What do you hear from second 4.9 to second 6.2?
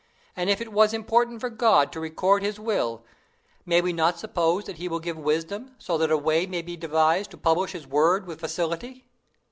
give wisdom so that a